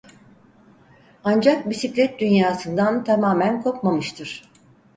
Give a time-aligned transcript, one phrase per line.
[1.23, 4.49] Ancak bisiklet dünyasından tamamen kopmamıştır.